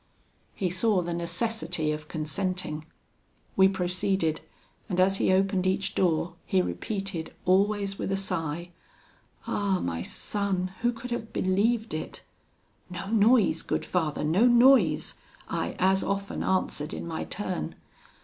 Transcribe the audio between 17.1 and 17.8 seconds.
turn.